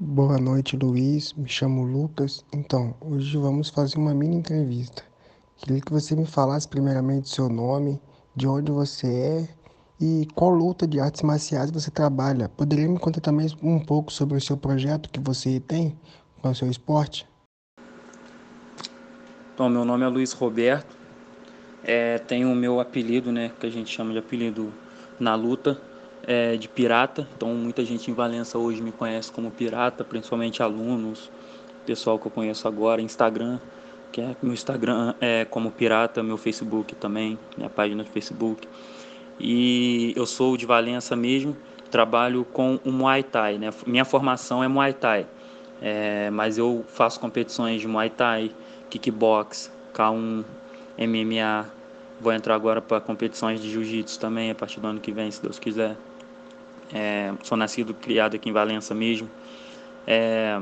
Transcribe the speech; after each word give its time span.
Boa 0.00 0.38
noite, 0.38 0.76
Luiz. 0.76 1.32
Me 1.32 1.48
chamo 1.48 1.82
Lucas. 1.82 2.44
Então, 2.52 2.94
hoje 3.00 3.36
vamos 3.36 3.68
fazer 3.68 3.98
uma 3.98 4.14
mini 4.14 4.36
entrevista. 4.36 5.02
Queria 5.56 5.80
que 5.80 5.90
você 5.90 6.14
me 6.14 6.24
falasse 6.24 6.68
primeiramente 6.68 7.28
seu 7.28 7.48
nome, 7.48 8.00
de 8.36 8.46
onde 8.46 8.70
você 8.70 9.08
é 9.08 9.48
e 10.00 10.28
qual 10.36 10.50
luta 10.50 10.86
de 10.86 11.00
artes 11.00 11.22
marciais 11.22 11.72
você 11.72 11.90
trabalha. 11.90 12.48
Poderia 12.48 12.88
me 12.88 12.96
contar 12.96 13.20
também 13.20 13.48
um 13.60 13.80
pouco 13.80 14.12
sobre 14.12 14.36
o 14.36 14.40
seu 14.40 14.56
projeto 14.56 15.10
que 15.10 15.18
você 15.18 15.58
tem 15.58 15.98
com 16.40 16.48
o 16.48 16.54
seu 16.54 16.70
esporte? 16.70 17.26
Bom, 19.56 19.68
meu 19.68 19.84
nome 19.84 20.04
é 20.04 20.08
Luiz 20.08 20.30
Roberto. 20.30 20.96
É, 21.82 22.18
tenho 22.18 22.52
o 22.52 22.54
meu 22.54 22.78
apelido, 22.78 23.32
né, 23.32 23.50
que 23.58 23.66
a 23.66 23.70
gente 23.70 23.90
chama 23.90 24.12
de 24.12 24.18
apelido 24.20 24.72
na 25.18 25.34
luta, 25.34 25.82
é, 26.26 26.56
de 26.56 26.68
pirata. 26.68 27.26
Então, 27.36 27.54
muita 27.54 27.84
gente 27.84 28.10
em 28.10 28.14
Valença 28.14 28.58
hoje 28.58 28.82
me 28.82 28.92
conhece 28.92 29.30
como 29.30 29.50
pirata, 29.50 30.04
principalmente 30.04 30.62
alunos, 30.62 31.30
pessoal 31.86 32.18
que 32.18 32.26
eu 32.26 32.30
conheço 32.30 32.68
agora, 32.68 33.00
Instagram, 33.00 33.58
que 34.12 34.20
é 34.20 34.36
meu 34.42 34.52
Instagram 34.52 35.14
é 35.20 35.44
como 35.44 35.70
pirata, 35.70 36.22
meu 36.22 36.36
Facebook 36.36 36.94
também, 36.94 37.38
minha 37.56 37.70
página 37.70 38.04
de 38.04 38.10
Facebook. 38.10 38.68
E 39.40 40.12
eu 40.16 40.26
sou 40.26 40.56
de 40.56 40.66
Valença 40.66 41.14
mesmo, 41.16 41.56
trabalho 41.90 42.44
com 42.44 42.78
o 42.84 42.90
Muay 42.90 43.22
Thai, 43.22 43.58
né? 43.58 43.70
Minha 43.86 44.04
formação 44.04 44.62
é 44.62 44.68
Muay 44.68 44.92
Thai, 44.92 45.26
é, 45.80 46.28
mas 46.30 46.58
eu 46.58 46.84
faço 46.88 47.18
competições 47.20 47.80
de 47.80 47.88
Muay 47.88 48.10
Thai, 48.10 48.50
kickbox, 48.90 49.70
K1, 49.94 50.44
MMA. 50.98 51.70
Vou 52.20 52.32
entrar 52.32 52.54
agora 52.54 52.82
para 52.82 53.00
competições 53.00 53.60
de 53.60 53.70
jiu-jitsu 53.70 54.18
também 54.18 54.50
a 54.50 54.54
partir 54.54 54.80
do 54.80 54.88
ano 54.88 55.00
que 55.00 55.12
vem, 55.12 55.30
se 55.30 55.40
Deus 55.40 55.58
quiser. 55.58 55.96
É, 56.92 57.32
sou 57.42 57.56
nascido, 57.56 57.94
criado 57.94 58.34
aqui 58.34 58.48
em 58.48 58.52
Valença 58.52 58.94
mesmo. 58.94 59.28
É, 60.06 60.60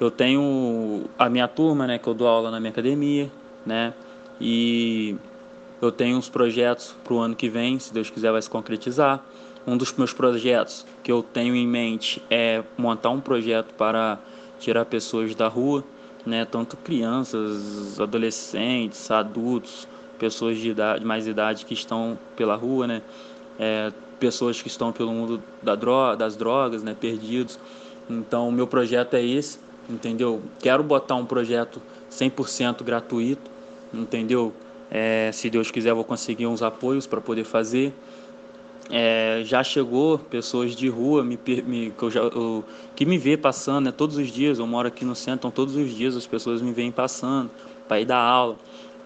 eu 0.00 0.10
tenho 0.10 1.08
a 1.18 1.28
minha 1.28 1.48
turma, 1.48 1.86
né, 1.86 1.98
que 1.98 2.06
eu 2.08 2.14
dou 2.14 2.28
aula 2.28 2.50
na 2.50 2.60
minha 2.60 2.70
academia, 2.70 3.30
né, 3.64 3.94
e 4.40 5.16
eu 5.80 5.90
tenho 5.90 6.16
uns 6.16 6.28
projetos 6.28 6.94
para 7.02 7.14
o 7.14 7.18
ano 7.18 7.34
que 7.34 7.48
vem, 7.48 7.78
se 7.78 7.92
Deus 7.92 8.10
quiser 8.10 8.32
vai 8.32 8.42
se 8.42 8.50
concretizar. 8.50 9.24
Um 9.66 9.76
dos 9.76 9.92
meus 9.94 10.12
projetos 10.12 10.84
que 11.02 11.10
eu 11.10 11.22
tenho 11.22 11.54
em 11.54 11.66
mente 11.66 12.22
é 12.30 12.62
montar 12.76 13.10
um 13.10 13.20
projeto 13.20 13.72
para 13.74 14.18
tirar 14.58 14.84
pessoas 14.84 15.34
da 15.34 15.48
rua, 15.48 15.84
né, 16.24 16.44
tanto 16.44 16.76
crianças, 16.76 17.98
adolescentes, 17.98 19.10
adultos, 19.10 19.88
pessoas 20.18 20.58
de 20.58 20.70
idade, 20.70 21.04
mais 21.04 21.26
idade 21.26 21.64
que 21.64 21.74
estão 21.74 22.18
pela 22.36 22.56
rua, 22.56 22.86
né, 22.86 23.02
é, 23.58 23.92
pessoas 24.18 24.60
que 24.60 24.68
estão 24.68 24.92
pelo 24.92 25.12
mundo 25.12 25.42
da 25.62 25.74
droga, 25.74 26.16
das 26.16 26.36
drogas, 26.36 26.82
né, 26.82 26.96
perdidos. 26.98 27.58
Então, 28.08 28.48
o 28.48 28.52
meu 28.52 28.66
projeto 28.66 29.14
é 29.14 29.24
esse, 29.24 29.58
entendeu? 29.88 30.42
Quero 30.60 30.82
botar 30.82 31.14
um 31.14 31.24
projeto 31.24 31.80
100% 32.10 32.82
gratuito, 32.82 33.50
entendeu? 33.92 34.52
É, 34.90 35.30
se 35.32 35.50
Deus 35.50 35.70
quiser, 35.70 35.92
vou 35.94 36.04
conseguir 36.04 36.46
uns 36.46 36.62
apoios 36.62 37.06
para 37.06 37.20
poder 37.20 37.44
fazer. 37.44 37.92
É, 38.90 39.42
já 39.44 39.62
chegou 39.64 40.18
pessoas 40.18 40.76
de 40.76 40.88
rua 40.88 41.24
me, 41.24 41.38
me, 41.64 41.90
que, 41.90 42.02
eu 42.02 42.10
já, 42.10 42.20
eu, 42.20 42.62
que 42.94 43.06
me 43.06 43.16
vê 43.16 43.36
passando 43.36 43.86
né, 43.86 43.92
todos 43.92 44.16
os 44.16 44.28
dias. 44.28 44.58
Eu 44.58 44.66
moro 44.66 44.88
aqui 44.88 45.04
no 45.04 45.14
centro, 45.14 45.48
então 45.48 45.50
todos 45.50 45.74
os 45.74 45.90
dias 45.94 46.16
as 46.16 46.26
pessoas 46.26 46.60
me 46.60 46.72
vêm 46.72 46.92
passando 46.92 47.50
para 47.88 48.00
ir 48.00 48.04
dar 48.04 48.18
aula. 48.18 48.56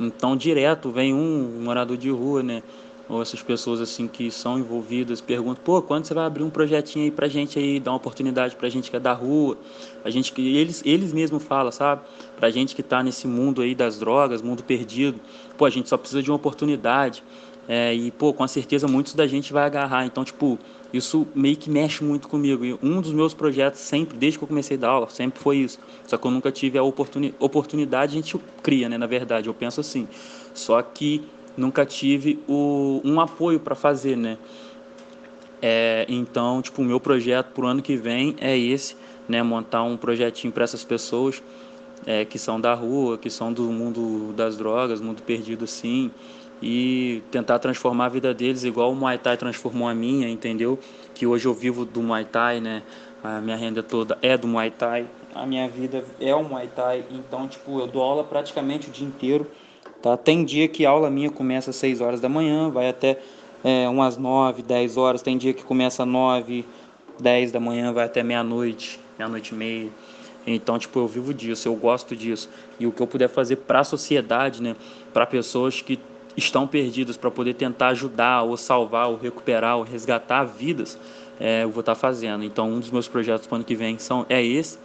Então, 0.01 0.37
direto 0.37 0.91
vem 0.91 1.15
um 1.15 1.61
morador 1.63 1.97
de 1.97 2.11
rua, 2.11 2.43
né? 2.43 2.63
Ou 3.09 3.23
essas 3.23 3.43
pessoas 3.43 3.81
assim 3.81 4.07
que 4.07 4.31
são 4.31 4.59
envolvidas 4.59 5.21
perguntam, 5.21 5.63
pô, 5.65 5.81
quando 5.81 6.05
você 6.05 6.13
vai 6.13 6.27
abrir 6.27 6.43
um 6.43 6.51
projetinho 6.51 7.05
aí 7.05 7.11
pra 7.11 7.27
gente 7.27 7.59
aí, 7.59 7.81
dar 7.81 7.93
uma 7.93 7.97
oportunidade 7.97 8.55
pra 8.55 8.69
gente 8.69 8.91
que 8.91 8.97
é 8.97 9.01
da 9.01 9.13
rua, 9.13 9.57
a 10.05 10.11
gente 10.11 10.33
que 10.33 10.57
eles 10.57 10.83
eles 10.85 11.13
mesmos 11.13 11.43
falam, 11.43 11.73
sabe? 11.73 12.03
Pra 12.37 12.51
gente 12.51 12.75
que 12.75 12.83
tá 12.83 13.03
nesse 13.03 13.27
mundo 13.27 13.63
aí 13.63 13.75
das 13.75 13.99
drogas, 13.99 14.43
mundo 14.43 14.63
perdido, 14.63 15.19
pô, 15.57 15.65
a 15.65 15.71
gente 15.71 15.89
só 15.89 15.97
precisa 15.97 16.23
de 16.23 16.31
uma 16.31 16.37
oportunidade. 16.37 17.23
É, 17.71 17.95
e 17.95 18.11
pô, 18.11 18.33
com 18.33 18.49
certeza 18.49 18.89
muitos 18.89 19.13
da 19.13 19.27
gente 19.27 19.53
vai 19.53 19.65
agarrar. 19.65 20.07
Então, 20.07 20.25
tipo, 20.25 20.59
isso 20.91 21.27
meio 21.35 21.55
que 21.55 21.69
mexe 21.69 22.03
muito 22.03 22.27
comigo. 22.27 22.65
E 22.65 22.79
um 22.83 23.01
dos 23.03 23.13
meus 23.13 23.35
projetos 23.35 23.81
sempre, 23.81 24.17
desde 24.17 24.39
que 24.39 24.45
eu 24.45 24.49
comecei 24.49 24.79
a 24.79 24.81
dar 24.81 24.89
aula, 24.89 25.11
sempre 25.11 25.39
foi 25.39 25.59
isso. 25.59 25.79
Só 26.07 26.17
que 26.17 26.27
eu 26.27 26.31
nunca 26.31 26.51
tive 26.51 26.79
a 26.79 26.83
oportuni 26.83 27.35
oportunidade, 27.39 28.13
a 28.13 28.15
gente 28.15 28.39
cria, 28.63 28.89
né, 28.89 28.97
na 28.97 29.07
verdade, 29.07 29.49
eu 29.49 29.55
penso 29.55 29.83
assim. 29.83 30.09
Só 30.55 30.81
que 30.81 31.23
nunca 31.59 31.85
tive 31.85 32.43
o, 32.49 33.01
um 33.05 33.21
apoio 33.21 33.59
para 33.59 33.75
fazer, 33.75 34.17
né? 34.17 34.39
É, 35.61 36.07
então, 36.09 36.63
tipo, 36.63 36.81
o 36.81 36.85
meu 36.85 37.01
projeto 37.01 37.53
para 37.53 37.65
o 37.65 37.67
ano 37.67 37.83
que 37.83 37.97
vem 37.97 38.37
é 38.41 38.57
esse, 38.57 38.97
né? 39.29 39.43
Montar 39.43 39.83
um 39.83 39.97
projetinho 39.97 40.53
para 40.53 40.65
essas 40.65 40.85
pessoas 40.85 41.43
é, 42.07 42.25
que 42.25 42.39
são 42.39 42.61
da 42.61 42.75
rua, 42.75 43.19
que 43.19 43.29
são 43.29 43.53
do 43.53 43.65
mundo 43.65 44.33
das 44.35 44.57
drogas, 44.57 45.01
mundo 45.01 45.21
perdido 45.23 45.65
assim, 45.65 46.13
e 46.63 47.23
tentar 47.31 47.59
transformar 47.59 48.07
a 48.07 48.09
vida 48.09 48.33
deles 48.33 48.63
igual 48.63 48.93
o 48.93 48.97
Muay 48.97 49.19
Thai 49.19 49.37
transformou 49.37 49.89
a 49.89 49.95
minha, 49.95 50.29
entendeu? 50.29 50.79
Que 51.13 51.27
hoje 51.27 51.47
eu 51.47 51.55
vivo 51.55 51.85
do 51.85 52.01
Muay 52.01 52.25
Thai, 52.25 52.61
né? 52.61 52.83
A 53.23 53.41
minha 53.41 53.57
renda 53.57 53.83
toda 53.83 54.17
é 54.23 54.39
do 54.39 54.47
Muay 54.47 54.71
Thai, 54.71 55.09
a 55.35 55.45
minha 55.45 55.69
vida 55.69 56.05
é 56.21 56.35
o 56.35 56.43
Muay 56.43 56.69
Thai, 56.69 57.05
então, 57.11 57.47
tipo, 57.47 57.81
eu 57.81 57.87
dou 57.87 58.03
aula 58.03 58.25
praticamente 58.25 58.89
o 58.89 58.91
dia 58.91 59.07
inteiro 59.07 59.51
Tá? 60.03 60.17
Tem 60.17 60.45
dia 60.45 60.69
que 60.69 60.87
a 60.87 60.91
aula 60.91 61.11
minha 61.11 61.31
começa 61.31 61.71
às 61.71 61.77
6 61.77 62.01
horas 62.01 62.21
da 62.21 62.29
manhã, 62.29 62.71
vai 62.71 62.89
até 62.89 63.19
é, 63.65 63.89
umas 63.89 64.17
9, 64.17 64.63
10 64.63 64.97
horas. 64.97 65.23
Tem 65.23 65.37
dia 65.37 65.53
que 65.53 65.65
começa 65.65 66.03
às 66.03 66.09
9, 66.09 66.65
10 67.21 67.53
da 67.53 67.61
manhã, 67.61 67.93
vai 67.93 68.05
até 68.05 68.23
meia-noite, 68.23 69.01
meia-noite 69.19 69.55
e 69.55 69.57
meia. 69.57 69.91
Então, 70.47 70.79
tipo, 70.79 70.99
eu 70.99 71.07
vivo 71.07 71.35
disso, 71.35 71.69
eu 71.69 71.75
gosto 71.75 72.17
disso. 72.17 72.49
E 72.79 72.87
o 72.87 72.93
que 72.93 73.03
eu 73.03 73.07
puder 73.07 73.29
fazer 73.29 73.57
para 73.57 73.81
a 73.81 73.85
sociedade, 73.85 74.63
né, 74.63 74.77
para 75.13 75.27
pessoas 75.27 75.83
que 75.83 75.99
estão 76.37 76.67
perdidas, 76.67 77.17
para 77.17 77.31
poder 77.31 77.55
tentar 77.55 77.89
ajudar, 77.89 78.43
ou 78.43 78.57
salvar, 78.57 79.09
ou 79.09 79.17
recuperar, 79.17 79.77
ou 79.77 79.83
resgatar 79.83 80.45
vidas, 80.45 80.99
é, 81.41 81.65
eu 81.65 81.71
vou 81.71 81.81
estar 81.81 81.95
tá 81.95 82.01
fazendo. 82.01 82.45
Então, 82.45 82.71
um 82.71 82.81
dos 82.81 82.91
meus 82.91 83.09
projetos 83.09 83.47
para 83.47 83.55
o 83.55 83.57
ano 83.57 83.65
que 83.65 83.75
vem 83.75 83.99
são, 83.99 84.25
é 84.29 84.43
esse. 84.43 84.79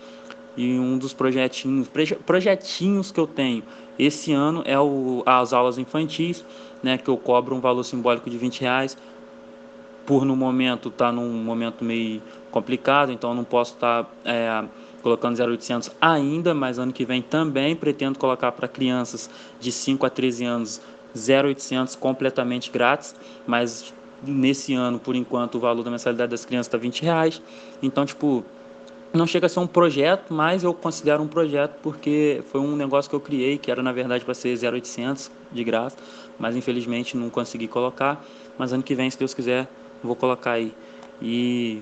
E 0.55 0.77
um 0.77 0.97
dos 0.97 1.13
projetinhos, 1.13 1.89
projetinhos 2.25 3.11
que 3.11 3.19
eu 3.19 3.27
tenho 3.27 3.63
esse 3.97 4.31
ano 4.33 4.61
é 4.65 4.79
o, 4.79 5.23
as 5.25 5.53
aulas 5.53 5.77
infantis, 5.77 6.45
né, 6.81 6.97
que 6.97 7.09
eu 7.09 7.17
cobro 7.17 7.55
um 7.55 7.59
valor 7.59 7.83
simbólico 7.83 8.29
de 8.29 8.37
20 8.37 8.61
reais. 8.61 8.97
Por 10.05 10.25
no 10.25 10.35
momento 10.35 10.89
tá 10.89 11.11
num 11.11 11.43
momento 11.43 11.83
meio 11.83 12.21
complicado, 12.51 13.11
então 13.11 13.33
não 13.33 13.43
posso 13.43 13.73
estar 13.73 14.03
tá, 14.03 14.09
é, 14.25 14.63
colocando 15.01 15.35
0,800 15.35 15.91
ainda, 15.99 16.53
mas 16.53 16.77
ano 16.77 16.91
que 16.91 17.05
vem 17.05 17.21
também 17.21 17.75
pretendo 17.75 18.19
colocar 18.19 18.51
para 18.51 18.67
crianças 18.67 19.29
de 19.59 19.71
5 19.71 20.05
a 20.05 20.09
13 20.09 20.45
anos 20.45 20.81
0,800 21.15 21.95
completamente 21.95 22.71
grátis, 22.71 23.15
mas 23.45 23.93
nesse 24.25 24.73
ano, 24.73 24.99
por 24.99 25.15
enquanto, 25.15 25.55
o 25.55 25.59
valor 25.59 25.83
da 25.83 25.91
mensalidade 25.91 26.31
das 26.31 26.45
crianças 26.45 26.67
está 26.67 26.77
20 26.77 27.01
reais. 27.03 27.41
Então, 27.81 28.05
tipo, 28.05 28.43
não 29.13 29.27
chega 29.27 29.45
a 29.45 29.49
ser 29.49 29.59
um 29.59 29.67
projeto, 29.67 30.33
mas 30.33 30.63
eu 30.63 30.73
considero 30.73 31.21
um 31.21 31.27
projeto 31.27 31.77
porque 31.83 32.43
foi 32.51 32.59
um 32.59 32.75
negócio 32.75 33.07
que 33.07 33.15
eu 33.15 33.19
criei, 33.19 33.59
que 33.59 33.69
era 33.69 33.83
na 33.83 33.91
verdade 33.91 34.25
para 34.25 34.33
ser 34.33 34.57
0800 34.57 35.29
de 35.51 35.63
graça, 35.63 35.95
mas 36.39 36.55
infelizmente 36.55 37.15
não 37.15 37.29
consegui 37.29 37.67
colocar. 37.67 38.25
Mas 38.57 38.73
ano 38.73 38.81
que 38.81 38.95
vem, 38.95 39.09
se 39.09 39.17
Deus 39.17 39.33
quiser, 39.33 39.67
vou 40.01 40.15
colocar 40.15 40.53
aí. 40.53 40.73
E 41.21 41.81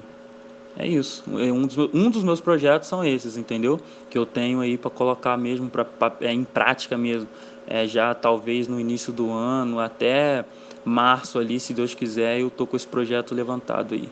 é 0.77 0.85
isso. 0.87 1.23
É 1.39 1.51
um 1.51 1.65
dos, 1.65 1.77
um 1.93 2.09
dos 2.09 2.23
meus 2.23 2.41
projetos 2.41 2.89
são 2.89 3.03
esses, 3.03 3.37
entendeu? 3.37 3.79
Que 4.09 4.17
eu 4.17 4.25
tenho 4.25 4.59
aí 4.59 4.77
para 4.77 4.91
colocar 4.91 5.37
mesmo 5.37 5.69
pra, 5.69 5.85
pra, 5.85 6.13
é, 6.21 6.33
em 6.33 6.43
prática 6.43 6.97
mesmo. 6.97 7.29
É, 7.65 7.87
já 7.87 8.13
talvez 8.13 8.67
no 8.67 8.79
início 8.79 9.13
do 9.13 9.31
ano, 9.31 9.79
até 9.79 10.43
março 10.83 11.39
ali, 11.39 11.59
se 11.59 11.73
Deus 11.73 11.93
quiser, 11.93 12.41
eu 12.41 12.49
tô 12.49 12.67
com 12.67 12.75
esse 12.75 12.87
projeto 12.87 13.33
levantado 13.33 13.93
aí. 13.93 14.09